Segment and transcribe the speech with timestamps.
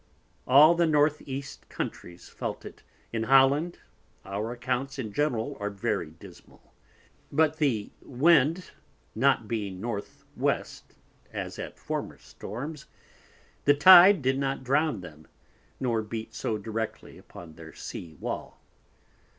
[0.47, 1.11] All the N.
[1.27, 2.81] East Countries felt it,
[3.13, 3.77] in Holland
[4.25, 6.73] our accounts in general are very dismal,
[7.31, 8.71] but the Wind
[9.13, 10.03] not being N.W.
[11.31, 12.87] as at former Storms,
[13.65, 15.27] the Tyde did not drown them,
[15.79, 18.59] nor beat so directly upon their Sea Wall.